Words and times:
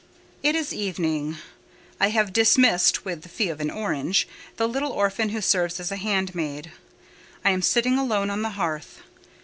It 0.41 0.55
is 0.55 0.73
evening. 0.73 1.37
I 1.99 2.07
have 2.09 2.33
dismissed, 2.33 3.05
with 3.05 3.21
the 3.21 3.29
fee 3.29 3.49
of 3.49 3.59
an 3.61 3.69
orange, 3.69 4.27
the 4.57 4.67
little 4.67 4.89
orphan 4.91 5.29
who 5.29 5.41
serves 5.41 5.77
me 5.77 5.83
as 5.83 5.91
a 5.91 5.95
handmaid. 5.97 6.71
I 7.45 7.51
am 7.51 7.61
sitting 7.61 7.99
alone 7.99 8.31
on 8.31 8.41
the 8.41 8.49
hearth. 8.57 9.01